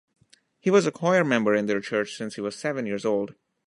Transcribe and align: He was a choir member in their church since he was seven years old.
He 0.59 0.71
was 0.71 0.87
a 0.87 0.91
choir 0.91 1.23
member 1.23 1.53
in 1.53 1.67
their 1.67 1.79
church 1.79 2.15
since 2.17 2.33
he 2.33 2.41
was 2.41 2.55
seven 2.55 2.87
years 2.87 3.05
old. 3.05 3.35